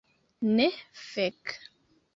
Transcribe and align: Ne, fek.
Ne, 0.55 0.65
fek. 0.93 1.57